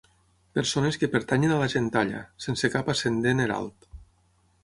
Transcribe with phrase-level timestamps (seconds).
[0.59, 3.89] Persones que pertanyen a la gentalla, sense cap ascendent herald.